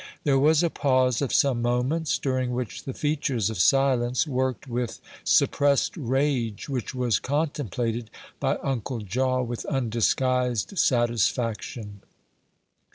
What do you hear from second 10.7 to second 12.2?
satisfaction.